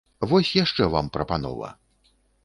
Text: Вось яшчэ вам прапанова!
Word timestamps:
Вось 0.29 0.53
яшчэ 0.63 0.87
вам 0.93 1.11
прапанова! 1.17 1.69